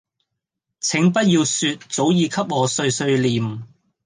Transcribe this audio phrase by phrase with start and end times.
[0.79, 3.61] 請不要說早已給我碎碎唸